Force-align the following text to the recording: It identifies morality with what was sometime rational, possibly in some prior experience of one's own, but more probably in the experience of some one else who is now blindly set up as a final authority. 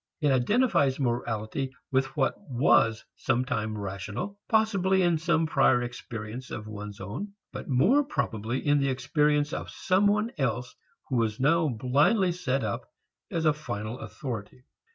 It 0.19 0.31
identifies 0.31 0.99
morality 0.99 1.71
with 1.91 2.17
what 2.17 2.33
was 2.49 3.05
sometime 3.17 3.77
rational, 3.77 4.39
possibly 4.49 5.03
in 5.03 5.19
some 5.19 5.45
prior 5.45 5.83
experience 5.83 6.49
of 6.49 6.65
one's 6.65 6.99
own, 6.99 7.33
but 7.53 7.67
more 7.69 8.03
probably 8.03 8.65
in 8.65 8.79
the 8.79 8.89
experience 8.89 9.53
of 9.53 9.69
some 9.69 10.07
one 10.07 10.31
else 10.39 10.75
who 11.09 11.21
is 11.21 11.39
now 11.39 11.67
blindly 11.69 12.31
set 12.31 12.63
up 12.63 12.89
as 13.29 13.45
a 13.45 13.53
final 13.53 13.99
authority. 13.99 14.63